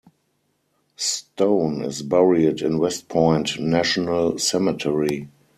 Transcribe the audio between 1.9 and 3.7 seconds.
buried in West Point